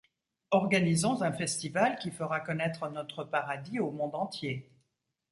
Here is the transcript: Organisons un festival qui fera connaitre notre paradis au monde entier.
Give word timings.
Organisons 0.49 1.21
un 1.21 1.31
festival 1.31 1.99
qui 1.99 2.09
fera 2.09 2.39
connaitre 2.39 2.89
notre 2.89 3.23
paradis 3.23 3.77
au 3.79 3.91
monde 3.91 4.15
entier. 4.15 4.67